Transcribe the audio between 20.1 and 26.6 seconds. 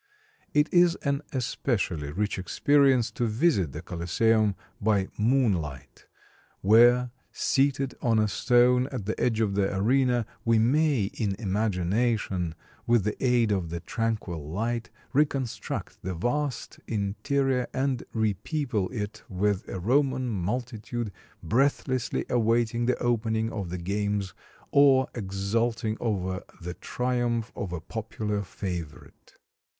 multitude breathlessly awaiting the opening of the games or exulting over